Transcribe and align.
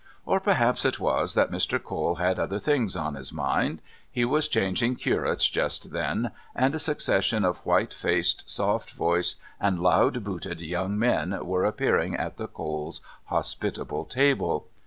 Or, 0.25 0.39
perhaps, 0.39 0.83
it 0.83 0.99
was 0.99 1.35
that 1.35 1.51
Mr. 1.51 1.77
Cole 1.79 2.15
had 2.15 2.39
other 2.39 2.57
things 2.57 2.95
on 2.95 3.13
his 3.13 3.31
mind; 3.31 3.83
he 4.11 4.25
was 4.25 4.47
changing 4.47 4.95
curates 4.95 5.47
just 5.47 5.91
then, 5.91 6.31
and 6.55 6.73
a 6.73 6.79
succession 6.79 7.45
of 7.45 7.63
white 7.67 7.93
faced, 7.93 8.49
soft 8.49 8.89
voiced, 8.93 9.39
and 9.59 9.79
loud 9.79 10.23
booted 10.23 10.59
young 10.59 10.97
men 10.97 11.45
were 11.45 11.65
appearing 11.65 12.15
at 12.15 12.37
the 12.37 12.47
Coles' 12.47 13.01
hospitable 13.25 14.05
table. 14.05 14.65